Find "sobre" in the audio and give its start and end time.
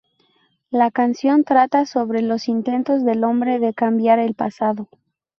1.85-2.23